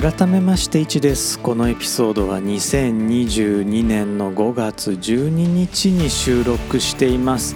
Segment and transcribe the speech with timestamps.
[0.00, 1.38] 改めまして1です。
[1.38, 7.54] このエピソードは2022年の5月12日に収録しています。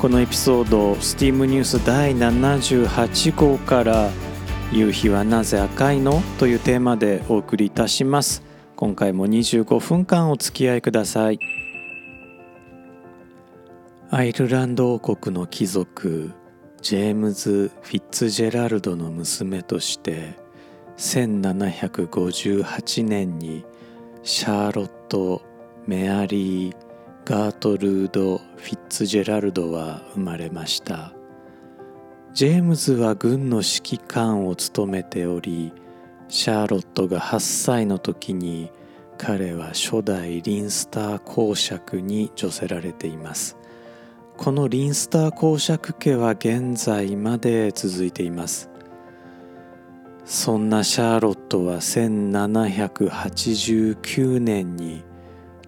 [0.00, 4.10] このエピソード STEAM ニュース第78号から
[4.74, 8.42] 「夕日はなぜ赤いの?」というテーマでお送りいたします。
[8.74, 11.38] 今回も25分間お付き合いください。
[14.10, 16.32] アイルランド王国の貴族
[16.82, 20.42] ジェームズ・フィッツジェラルドの娘として
[20.96, 23.64] 1758年に
[24.22, 25.42] シャーロット・
[25.86, 26.76] メアリー・
[27.24, 31.12] ガートルード・フィッツジェラルドは生まれました。
[32.32, 35.72] ジェームズは軍の指揮官を務めており
[36.28, 38.72] シャーロットが8歳の時に
[39.18, 43.56] 彼は初代リンスター公爵に除せられています。
[44.36, 48.68] このリンスター公爵家は現在まで続いています。
[50.24, 55.04] そんなシャーロットは1789年に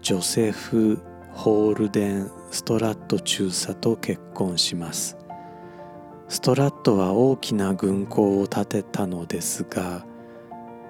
[0.00, 0.98] ジョセフ・
[1.32, 5.18] ホールデン・ストラット中佐と結婚します。
[6.28, 10.06] ストラットは大きな軍港を建てたのですが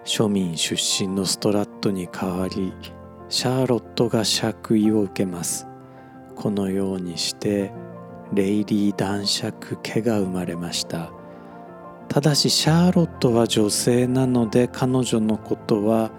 [0.04, 2.72] 庶民出身のストラットに代わり
[3.28, 5.66] シャーロットが爵位を受けます。
[6.36, 7.72] このようにして
[8.32, 11.10] レイリー男爵家が生まれました。
[12.16, 16.10] ただしシャーロットは女性なので彼女のことは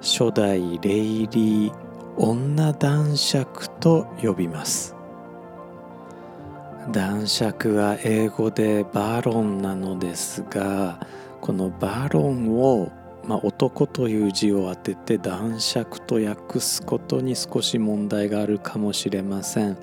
[0.00, 1.72] 初代レイリー
[2.16, 4.96] 女男爵と呼びます
[6.90, 11.06] 男爵は英語でバロンなのですが
[11.40, 12.90] このバロンを、
[13.24, 19.78] まあ、男という字を当てて男爵と訳すことに少し問題があるかもしれません。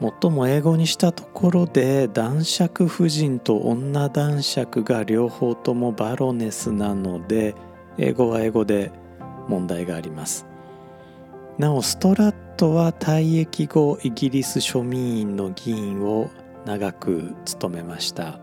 [0.00, 7.54] 最も英語にしたところで男爵夫人と女男爵が両方ともバロネスなので
[7.98, 8.92] 英語は英語で
[9.48, 10.46] 問題があります。
[11.58, 16.30] なおストラットは退役後イギリス庶民院の議員を
[16.64, 18.40] 長く務めました。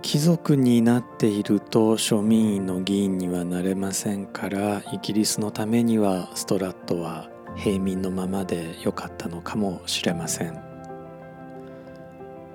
[0.00, 10.58] 貴族になっていると庶民院の議員にはなれませんからイギリスのためにはストラットは平民のままでよかったのかもしれません。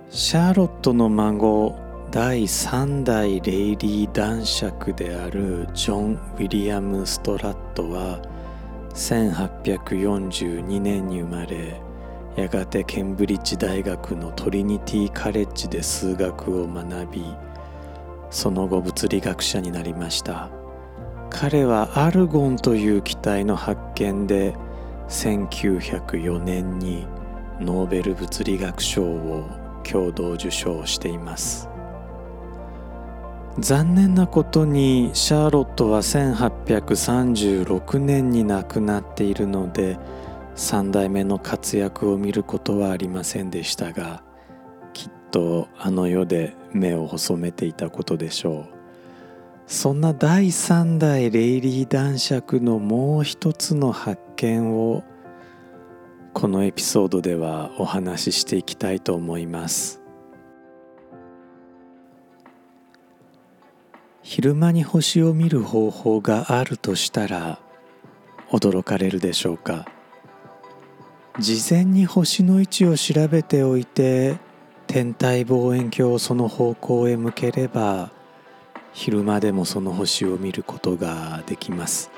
[0.10, 1.76] シャーロットの孫
[2.12, 8.22] 第3代レイリー男爵であるジョン・ウィリアム・ストラットは
[8.94, 11.82] 1842年に生まれ
[12.38, 17.26] やがてケンブリッジ大学のトリニティ・カレッジで数学を学び
[18.30, 20.50] その後物理学者になりました。
[21.30, 24.56] 彼はアルゴンという気体の発見で
[25.10, 27.08] 1904年に
[27.60, 29.50] ノーベル物理学賞を
[29.84, 31.70] 共同受賞しています。
[33.60, 39.98] 残念なことにシャーロットは1836年に亡くなっているので
[40.58, 44.24] 3代目の活躍を見ることはありませんでしたが
[44.92, 48.75] きっとあの世で目を細めていたことでしょう。
[49.68, 55.04] そんな第3代レイリー男爵のもう一つの発見を
[56.34, 60.02] このエピソードではお話ししていきたいと思います。
[64.22, 67.60] 昼間に星を見る方法があるとしたら
[68.50, 69.86] 驚かれるでしょうか？
[71.40, 74.38] 事前に星の位置を調べておいて
[74.88, 78.12] 天体望遠鏡をその方向へ向ければ
[78.96, 82.10] 昼間でもその星を見ることができます。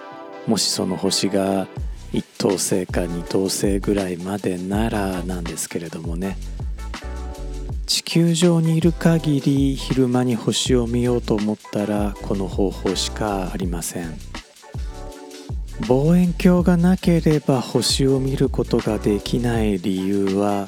[0.45, 1.67] もしその星が
[2.13, 6.37] 1等星か2等星ぐらいまでならなんですけれどもね。
[7.87, 14.13] 地球上にいる限り昼間に星を見ようと思ったらこの方法しかありません。
[15.87, 20.67] 望遠鏡がなければ星を見ることができない理由は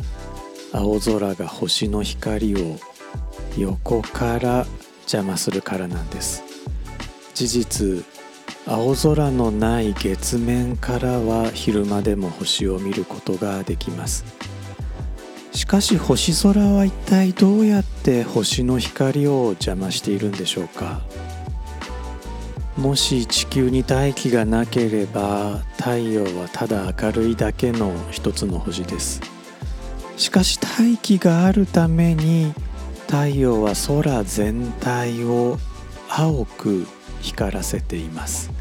[0.74, 2.78] 青空が星の光を
[3.58, 4.66] 横から
[5.12, 6.44] 邪魔するからなんです。
[7.34, 8.06] 事実
[8.68, 14.24] 青空のない月面からは昼間でも星を見ることができます。
[15.52, 21.02] しかし星空は一体どうやって星の光を邪魔しているんでしょうか。
[22.78, 29.22] もし地球に大気がなければ太陽はただ明るいだけの一つの星です。
[30.18, 32.54] しかし大気があるために
[33.10, 35.58] 太陽は空全体を
[36.08, 36.86] 青く
[37.22, 38.52] 光らせています。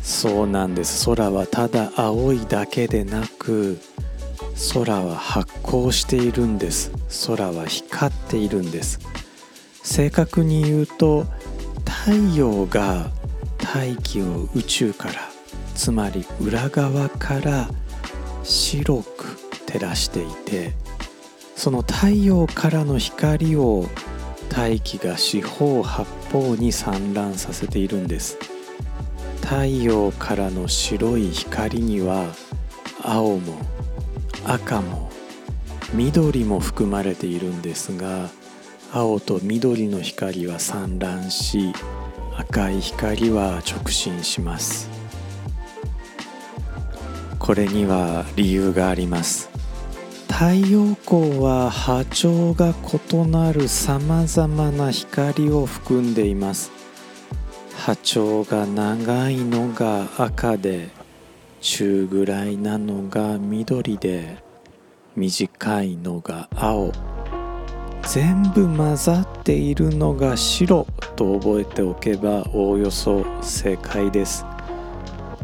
[0.00, 1.04] そうなんです。
[1.04, 3.78] 空はただ青いだけでなく
[4.72, 6.90] 空は発光しているんです。
[7.26, 8.98] 空は光っているんです。
[9.82, 11.26] 正確に言うと
[11.84, 13.10] 太陽が
[13.58, 15.14] 大気を宇宙から
[15.74, 17.68] つまり裏側から
[18.42, 19.36] 白く
[19.66, 20.72] 照らしていて
[21.56, 23.86] その太陽からの光を
[24.50, 28.38] 大気が四方八方に散乱させているんです。
[29.40, 32.32] 太陽からの白い光には
[33.02, 33.54] 青も
[34.44, 35.10] 赤も
[35.94, 38.28] 緑も含まれているんですが
[38.92, 41.72] 青と緑の光は散乱し
[42.36, 44.90] 赤い光は直進します。
[47.38, 49.55] これには理由があります。
[50.38, 56.70] 太陽光は波長が異なるさまざまな光を含んでいます。
[57.74, 60.90] 波長が長いのが赤で
[61.62, 64.36] 中ぐらいなのが緑で
[65.16, 66.92] 短いのが青。
[68.02, 70.86] 全部混ざっているのが白
[71.16, 74.44] と覚えておけばおおよそ正解です。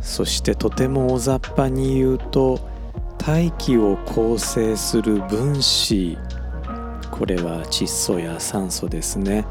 [0.03, 2.72] そしてとても大雑把に言うと
[3.25, 6.19] 大気を構成する分子
[7.13, 9.45] これは窒素や酸素ですね。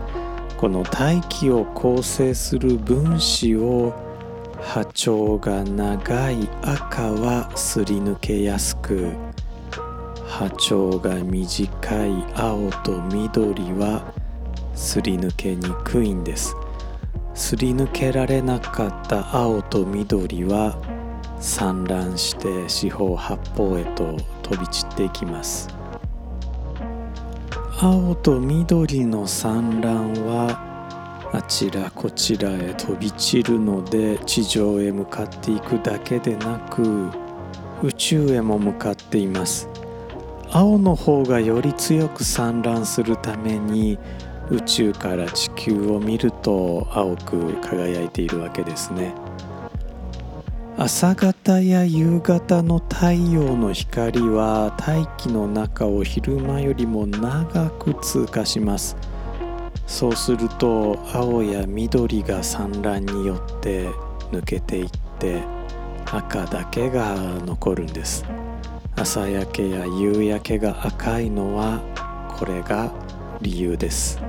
[0.57, 3.93] この大気を構成する分子を
[4.59, 9.13] 波長が長い赤はすり抜けやすく
[10.27, 14.13] 波長が短い青と緑は
[14.75, 16.53] すり抜けにくいんです。
[17.33, 20.77] すり抜けられなかった青と緑は
[21.41, 25.67] 散乱して四方八方へと飛び散っていきます。
[27.79, 37.09] 青と緑の産卵はあちらこちらへ飛び散るので地上へ向かっていくだけでなく
[37.81, 39.67] 宇宙へも向かっています。
[40.51, 43.97] 青の方がより強く散乱するために
[44.51, 49.15] 宇宙から地球を見ると青く輝いているわけですね。
[50.83, 58.97] 朝方や夕方の太陽の光は大気の中を昼間よりも長く通過します。
[59.85, 63.89] そうすると青や緑が産卵によって
[64.31, 64.89] 抜けていっ
[65.19, 65.43] て
[66.11, 67.13] 赤だけが
[67.45, 68.25] 残るんです。
[68.95, 71.79] 朝焼けや夕焼けが赤いのは
[72.39, 72.91] これが
[73.39, 74.19] 理由です。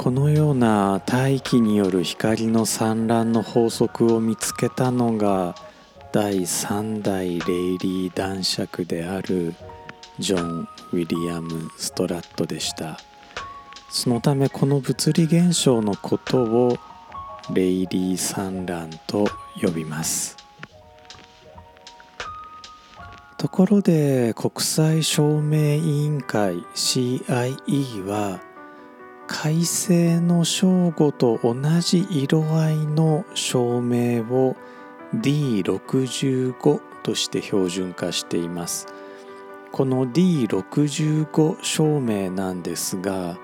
[0.00, 5.54] このような大気による光の産卵の法則を見つけたのが
[6.10, 9.54] 第3代レイリー男爵である
[10.18, 10.60] ジョン・
[10.92, 12.98] ウィリアム・ストラットでした。
[13.90, 16.78] そのためこの物理現象のことを
[17.52, 19.28] レイリー産卵と
[19.60, 20.38] 呼びます。
[23.36, 28.40] ところで国際証明委員会 CIE は
[29.32, 34.56] 快晴の正午と同じ色合いの照明を
[35.14, 38.88] D65 として標準化しています。
[39.70, 43.38] この D65 照明なんですが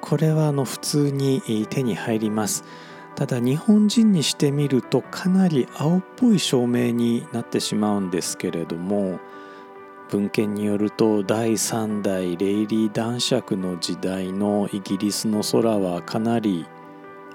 [0.00, 2.62] これはあの普通に手に入ります。
[3.16, 9.18] ただ日本人にしてみるとかなり青っぽい照明になってしまうんですけれども
[10.12, 16.66] 文献によると第3代レイリー男爵の時代のイギリスの空はかなり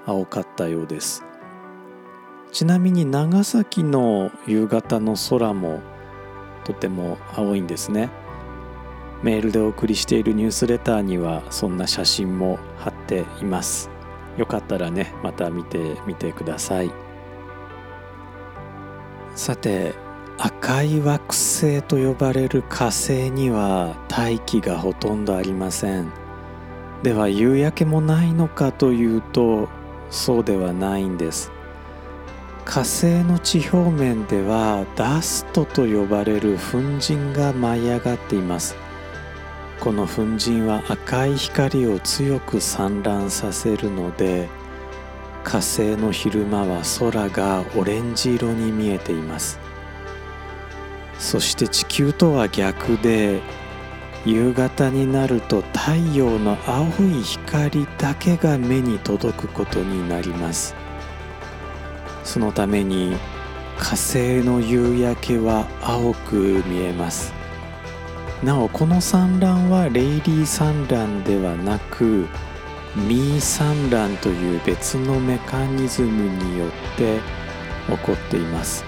[0.06, 1.24] 青かったようです。
[2.52, 5.80] ちなみに長崎の夕方の空も
[6.62, 8.10] とても青いんですね。
[9.24, 13.90] メールでお送りしているニュースレターにはそんな写真も貼っています。
[14.36, 16.92] よかったらねまた見てみてください。
[19.34, 19.94] さて
[20.40, 26.12] 赤い惑星と呼ばれる火星には大気がほとんどありません。
[27.02, 29.68] では夕焼けもないのかというと
[30.10, 31.50] そうではないんです。
[32.64, 38.76] 火星の地表面ではダストと呼ばれる粉塵が舞い上がっています。
[39.80, 44.48] この粉塵は赤い光を強く散乱させるので
[45.42, 49.58] 火星の昼間は空がオレンジ色に見えています。
[51.18, 53.40] そして地球とは逆で
[54.24, 60.74] 夕方になると太陽の青い光だけが目に届くことになります。
[62.24, 63.16] そのために
[63.78, 67.32] 火星の夕焼けは青く見えます。
[68.42, 72.26] なおこの産卵はレイリー産卵ではなく
[72.94, 77.18] ミー産卵という別のメカニズムによって
[77.88, 78.87] 起こっています。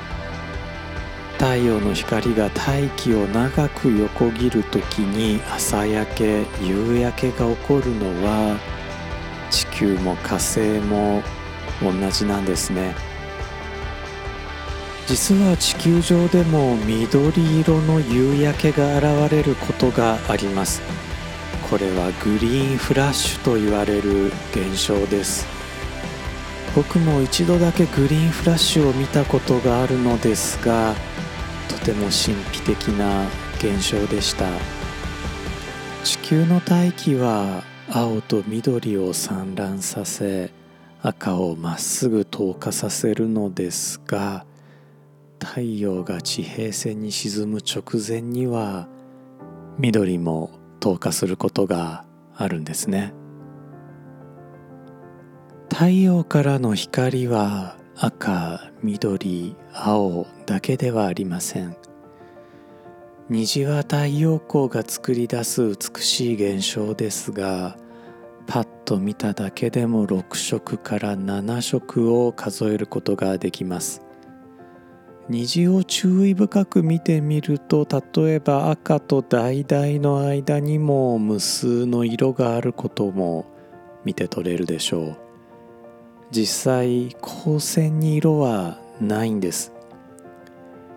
[1.41, 8.59] 太陽の光が大気を長く横切る時に朝焼け夕焼けが起こるのは
[9.49, 11.23] 地球も火星も
[11.81, 12.95] 同じなんですね。
[15.07, 20.83] 実は地球上でも緑色の夕焼けが現れることがあります。
[21.71, 25.47] これはグリーンフラッシュと言われる現象です。
[26.77, 30.95] 僕も一度だけグリーンフラッシュを見たことがあるのですが
[31.85, 33.27] ても神秘的な
[33.59, 34.47] 現象でした。
[36.05, 40.51] 地球の大気は青と緑を散乱させ
[41.03, 44.47] 赤をまっすぐ透過させるのですが
[45.39, 48.89] 太陽が地平線に沈む直前には
[49.79, 52.05] 緑も透過することが
[52.37, 53.13] あるんですね。
[55.71, 61.77] 太陽からの光は赤緑青だけではありません。
[63.29, 67.77] 虹は太陽光が作り出す美しい現象ですが
[68.47, 74.01] パッと見ただけでも6色から7色を数えることができます。
[75.29, 83.45] 虹を注意深く見てみると例えば赤と橙の間にも無数の色があることも
[84.07, 85.30] 見て取れるでしょう。
[86.31, 89.73] 実際光線に色はないんです。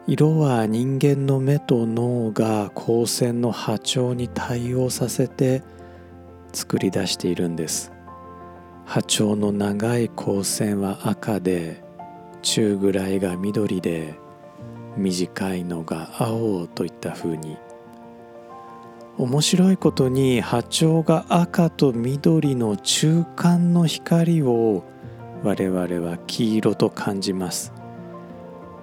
[0.05, 5.63] 色は人間の目と脳が光線の波長に対応させて
[6.51, 7.91] 作り出しているんです。
[8.85, 11.81] 波長の長い光線は赤で
[12.41, 14.19] 中ぐらいが緑で
[14.97, 17.57] 短いのが青といった風に。
[19.17, 24.83] 面白いことに波長が赤と緑の中間の光を
[25.43, 27.73] 我々は黄色と感じます。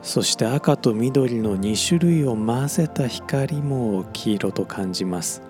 [0.03, 5.43] そして赤と緑の2種類を混ぜた光も黄色と感じます。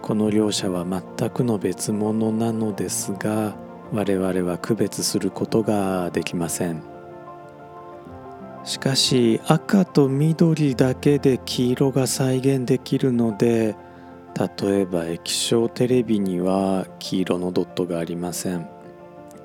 [0.00, 3.54] この両者は全くの別物なのですが
[3.92, 6.82] 我々は区別することができません。
[8.64, 13.76] しかし赤と緑だけで黄色が再現できるので
[14.38, 18.71] 例えば液晶テレビには黄色のドットがありません。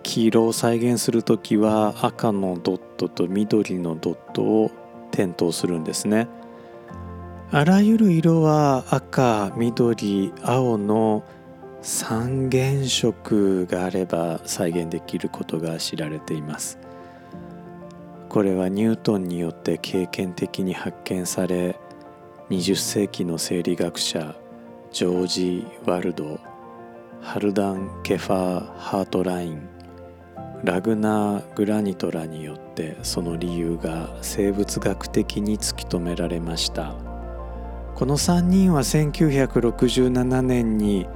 [0.08, 4.72] 黄色を再現する時は赤のドットと緑のドットを
[5.12, 6.30] 点灯するんですね。
[7.52, 11.26] あらゆる色は赤緑青の
[11.82, 16.80] 三原色があれば再現できることが知られています。
[18.30, 21.78] これはニュートンによって経験的に発見され
[22.50, 24.36] 20世紀の生理学者
[24.94, 26.40] ジョージ・ワルド
[27.22, 29.77] ハルダン・ケファー・ハートライン
[30.64, 36.96] ラグナー・グラニトラによってその理由が生物学的に突き止められました。
[37.96, 41.08] この3人は1967年に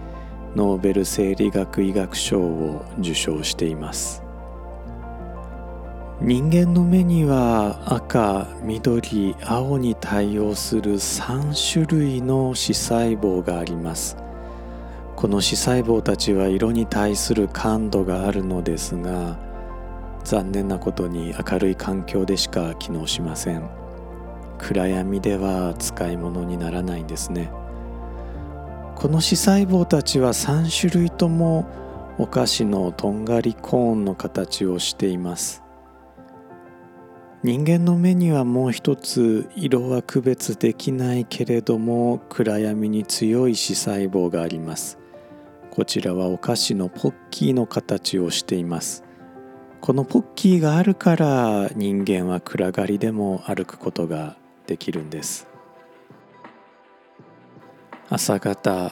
[0.55, 4.23] ノーベル生理学医学賞を受賞しています。
[6.21, 14.17] 人間の目には赤緑青に対応する3種類の視細胞があります。
[15.21, 19.37] この視細胞たちは色に対する感度があるのですが
[20.23, 23.69] 残念なことに明るい環境でしか機能しません。
[24.57, 27.51] 暗闇では使い物にならないんですね。
[28.95, 31.67] この視細胞たちは3種類とも
[32.17, 35.61] お菓子のとんがりコーンの形をしています。
[37.43, 45.00] 人間の目にはもう一つ色は区別できないけれども暗闇に強い視細胞があります。
[45.71, 49.05] こちらはお菓子のポッキーの形をしています。
[49.79, 54.35] このポッキーがあるから人間は暗がりでも歩くことが
[54.67, 55.47] できるんです。
[58.09, 58.91] 朝方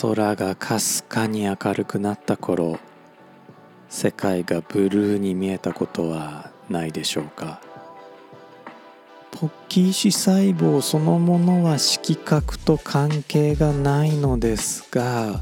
[0.00, 2.78] 空がかすかに明るくなった頃
[3.90, 7.60] 世界がブルーに見えたことはないでしょうか。
[9.30, 15.40] ポッキー視細胞そのものは色覚と関係がないのですが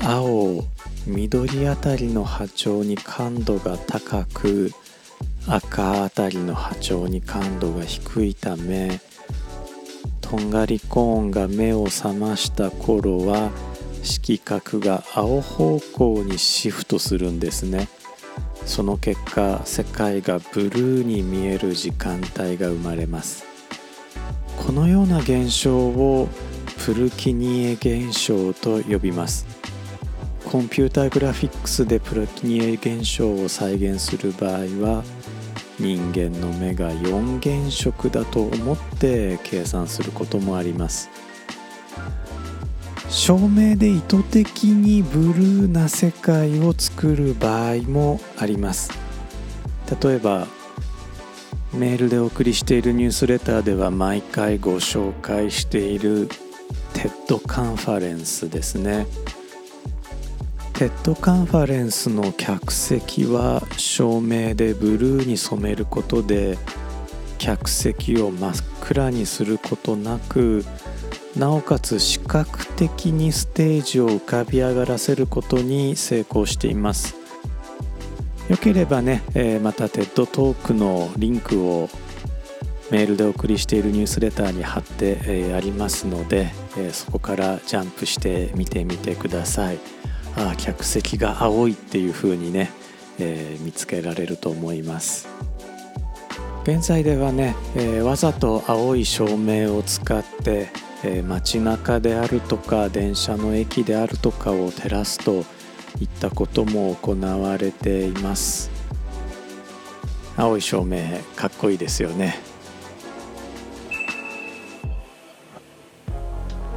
[0.00, 0.64] 青
[1.06, 4.70] 緑あたりの波長に感度が高く
[5.48, 9.00] 赤あたりの波長に感度が低いため
[10.20, 13.50] とんがりコーンが目を覚ました頃は
[14.02, 17.88] 色角が青方向にシフトするんですね。
[18.66, 23.44] その結果世界がブルーに見える時間帯が生まれます。
[24.56, 26.28] このような現象を
[26.84, 29.46] プルキニエ現象と呼びます。
[30.44, 35.02] コンピューターグラフィックスでプルキニエ現象を再現する場合は
[35.78, 41.21] 人間の目が4原色だと思って計算することもあります。
[43.12, 48.90] 照明で意図的にブルーな世界を作る場合もあります。
[50.02, 50.46] 例えば
[51.74, 56.26] メールでお送りしているニュースレターでは毎回ご紹介している
[56.94, 59.06] TED カンファレンスですね。
[60.72, 66.56] TED カンファレンスの客席は照明でブルーに染めることで
[67.36, 70.64] 客席を真っ暗にすることなく
[71.36, 77.16] なおかつ視覚的にステージを浮かび上がらせることに成功しています。
[78.48, 81.88] よければね、えー、また TED トークのリンクを
[82.90, 89.78] メールでお送りしているニュースレターに貼って、えー、ありますので、えー、そこからジャンプして見てみてください。
[90.36, 92.70] ああ客席が青いっていう風にね、
[93.18, 95.28] え見つけられると思います。
[96.62, 100.68] 現在ではね、えわざと青い照明を使って
[101.04, 105.44] えー、街中であるとか電車の駅であるとかを照らすと
[106.00, 108.70] いったことも行われています
[110.36, 112.36] 青い照明かっこいいですよね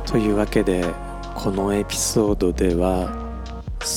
[0.08, 0.84] というわけで
[1.36, 3.24] このエピソードでは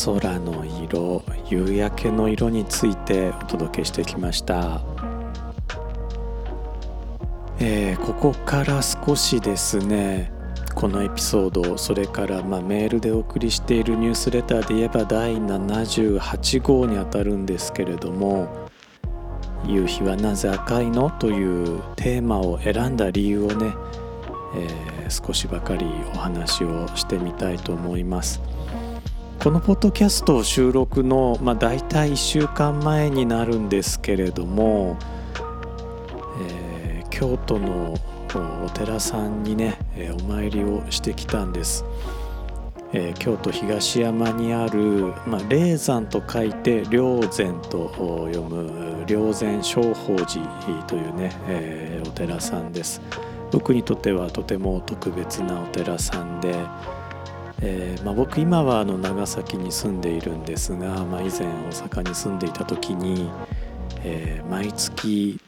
[0.05, 4.88] 空の色夕焼けの色についてお届けしてきました。
[7.61, 10.31] えー、ここから少しですね
[10.77, 18.69] このエピソードそれからまメールでお送りしているニュースレターで言えば第78号にあたるんですけれども
[19.67, 23.75] 「夕日はなぜ赤いの?」というテーマを選んだ理由をね、
[24.55, 28.41] えー、少しばかりお話をしてみたいと思います。
[29.43, 34.97] このポッドキャスト収録の、まあ、大体1週間前になるんですけれども
[37.19, 37.97] 京都の
[38.65, 41.85] お寺さんにね、えお参りをしてきたんです、
[42.93, 50.27] えー、京都東山にある、まあ、霊山と書いて霊山と読む霊山正法寺
[50.87, 53.01] というね、えー、お寺さんです。
[53.51, 56.55] 僕にとってはとても特別なお寺さんで、
[57.63, 63.29] えーまあ、僕今はあの長崎に住んでいるんですが、まあ、以前大阪に住んでいた時に、
[64.05, 65.41] えー、毎月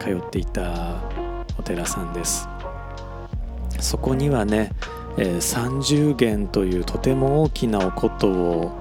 [0.00, 1.00] 通っていた
[1.58, 2.48] お寺さんです。
[3.78, 4.72] そこにはね、
[5.16, 8.72] えー、三十弦というとても大きなお琴を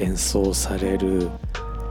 [0.00, 1.28] 演奏される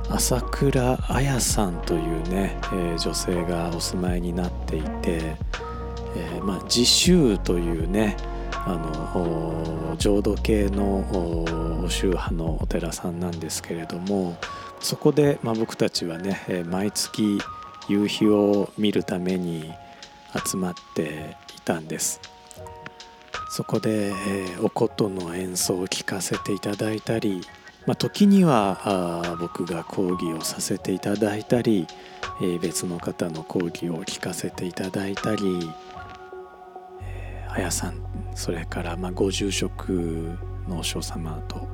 [0.10, 5.36] 朝倉彩さんというね、えー、女性がお住まいになっていて、
[6.16, 8.16] えー、まあ、自宗というね
[8.52, 14.38] あの浄土系の宗派のお寺さんなんですけれども
[14.80, 17.40] そこで、まあ、僕たちはね、え毎月
[17.88, 19.74] 夕日を見るために
[20.46, 22.20] 集まっていたんです
[23.50, 27.42] そこで、えー、お琴の演奏を聴かせていただいたり、
[27.86, 31.88] まあ、時にはあ僕が講義をさせていただいたり、
[32.42, 35.72] えー、別の方の講義を聞かせていただいたり、
[37.02, 38.04] えー、綾さん
[38.36, 41.68] それから、まあ、ご住職のお嬢様と、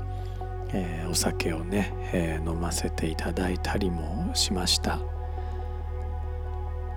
[0.73, 5.12] えー、お酒をね、えー、飲ませていただいたりもしました。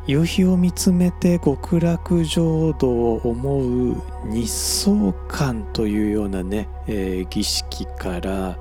[0.07, 8.57] 夕日を見つめて極楽浄土を思う日相観というようなね、えー、儀式から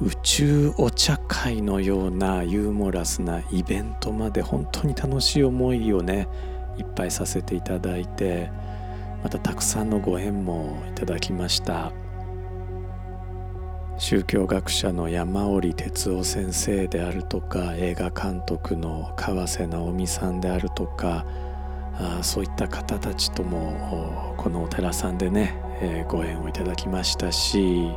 [0.00, 6.26] 宇宙お茶会のようなユーモラスなイベントまで本当に楽しい思いをね
[6.76, 8.50] いっぱいさせていただいて
[9.22, 12.01] またたくさんのご縁もいただきました。
[14.02, 21.24] 宗教学者の山織哲夫先生であるとか映画監督の川瀬直美さんであるとか
[21.94, 27.92] あそういった方たちともこのお寺さんでね、えー、ご縁をいただきましたし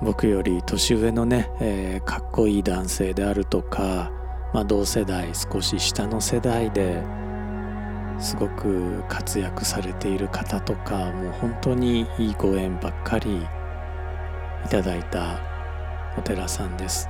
[0.00, 4.12] 僕より年上のね、えー、かっこいい男性であるとか、
[4.54, 7.02] まあ、同世代少し下の世代で
[8.20, 13.44] すごく活躍されている方とかもう本当にいいご縁ばっかり
[14.64, 15.38] いただいた
[16.16, 17.08] お寺さんです。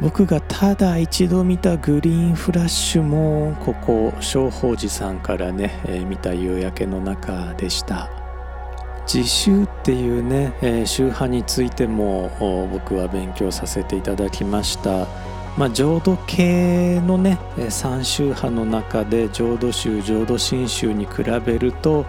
[0.00, 8.08] 僕がただ一度見たグリーンフラッシュもここ正法寺さんからね、えー、見た夕焼けの中でした。
[9.12, 12.30] 自習っていうね、えー、宗派についても
[12.72, 15.06] 僕は勉強させていただきました。
[15.58, 17.36] まあ、浄土系のね
[17.68, 22.06] 三宗派の中で浄土宗浄土真宗に比べると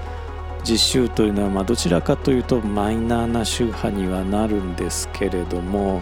[0.64, 6.02] 実宗というのはまどちらかというとマイナーな宗派にはなるんですけれども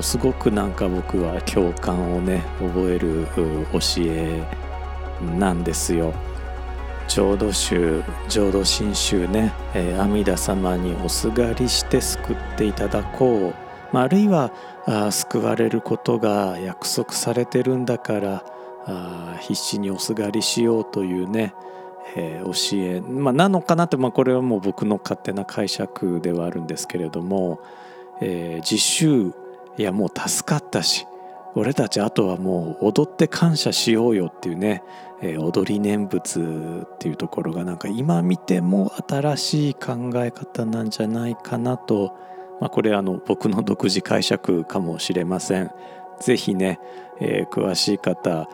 [0.00, 3.26] すごくなんか僕は共感をね覚える
[3.72, 4.42] 教え
[5.38, 6.14] なんですよ。
[7.08, 13.54] 浄土宗浄土真宗ね、えー、阿弥陀様におすがりして救っていただこう、
[13.92, 14.52] まあ、あるいは
[14.86, 18.44] あ救われることが約束されてるんだから
[18.86, 21.54] あ必死におすがりしようというね、
[22.16, 27.60] えー、教え、まあ、なのかなって、まあ、これはもう僕の勝手な解釈ではあるんですけれども、
[28.20, 29.32] えー、実習
[29.78, 31.06] いやもう助かったし
[31.54, 34.82] 俺たちあとはもう踊って感謝しようよっていうね、
[35.20, 42.16] えー、踊り念仏っていうところがなんか今見ても新しい考え方なんじゃないかなと、
[42.60, 45.70] まあ、これあの僕の独自解釈かもしれません。
[46.20, 46.78] ぜひね、
[47.20, 48.48] えー、詳しい方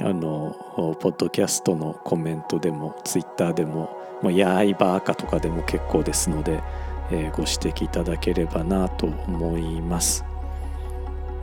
[0.00, 0.54] あの
[1.00, 3.90] ポッドキャストのコメントでもツイッターでも
[4.22, 6.62] 「もうやいばーか」とかでも結構ですので、
[7.10, 10.24] えー、ご指摘いただければなと思います。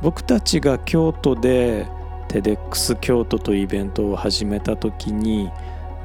[0.02, 1.88] 僕たちが京都で
[2.28, 5.50] TEDx 京都というイベントを始めた時に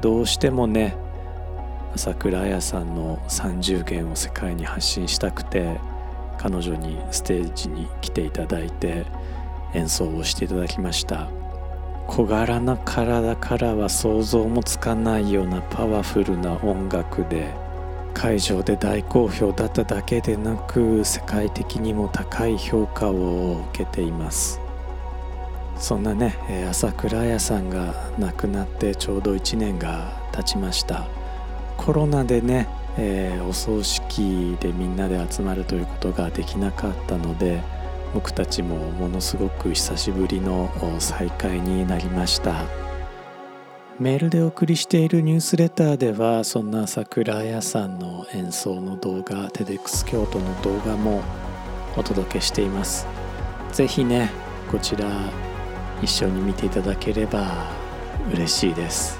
[0.01, 0.95] どうしてもね
[1.93, 5.79] 朝倉彩さんの30元を世界に発信したくて
[6.37, 9.05] 彼女にステージに来ていただいて
[9.73, 11.29] 演奏をしていただきました
[12.07, 17.53] 小柄な体からは想像もつかないようなパワフルな音楽で
[18.13, 24.59] 会場で大好評だっただけでなく世界的にも高い評価を受けています。
[25.77, 26.35] そんなね
[26.69, 31.07] 朝倉彩さんが亡くなってちょうど1年が経ちました。
[31.77, 37.63] コロナでね、えー、お葬式でみんなで集まるということができなかったので
[38.13, 40.69] 僕たちもものすごく久しぶりの
[40.99, 42.65] 再会になりました。
[43.99, 51.21] メールでお送りしているニュースレターではそんな桜屋さんの演奏の動画 TEDx 京都の動画も
[51.95, 53.05] お届けしています。
[53.71, 54.31] ぜひね
[54.71, 55.05] こちら
[56.01, 57.69] 一緒に見ていただければ
[58.33, 59.19] 嬉しいです。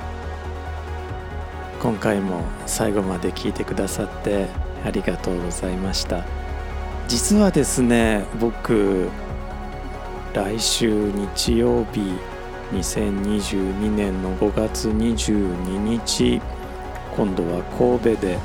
[1.80, 4.48] 今回も最後まで聞いてくださって
[4.84, 6.41] ありがとうございました。
[7.12, 9.10] 実はですね僕
[10.34, 12.00] 来週日曜日
[12.72, 16.42] 2022年の5月22日
[17.14, 18.40] 今度は神戸で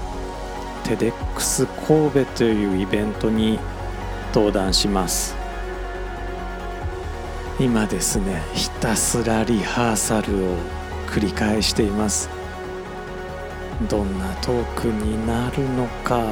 [0.83, 3.61] TEDx 神戸というイベントに
[4.35, 5.37] 登壇します。
[7.61, 10.57] 今ですねひたすらリハーサルを
[11.07, 12.29] 繰り返しています。
[13.89, 16.25] どんなトークになるのか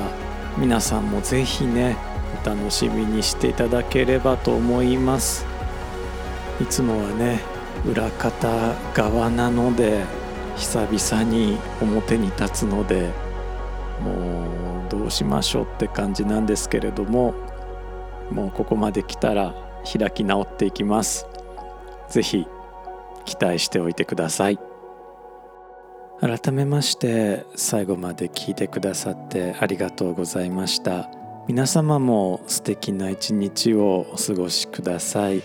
[0.58, 1.96] 皆さんもぜひね
[2.44, 5.46] 楽しみにしていただければと思います。
[6.60, 7.40] いつもはね
[7.86, 10.04] 裏方側なので
[10.56, 13.10] 久々に表に立つので
[14.00, 17.34] もうどうしましょうって感じなんですけれども
[18.30, 21.26] もうここまで来たら開き直っていきます。
[22.08, 22.46] 是非
[23.24, 24.58] 期待しておいてください。
[26.20, 31.23] 改めまして最後まで聞いてくださってありがとうございました。
[31.46, 35.42] 皆様も素敵な一日をお過ごしください。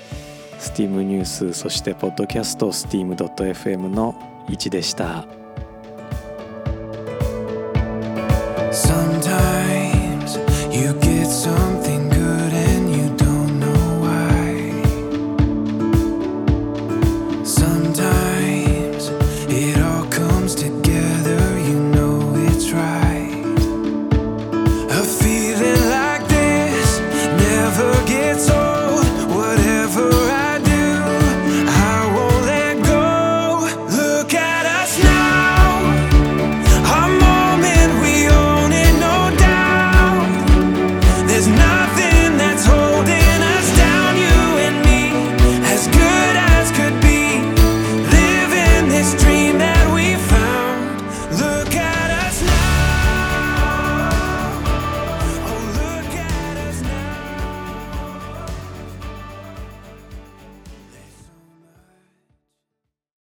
[0.59, 4.13] STEAM ニュースそしてポッドキャスト STEAM.fm の
[4.47, 5.25] 1でした。
[8.71, 9.59] Sometimes